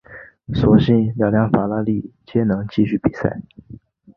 [0.55, 3.39] 所幸两辆法拉利皆能继续比赛。